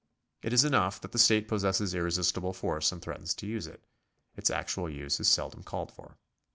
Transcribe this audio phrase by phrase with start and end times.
[0.41, 3.83] It is enough that the state possesses irresistible force and threatens to use it;
[4.35, 6.17] its actual use is seldom called for.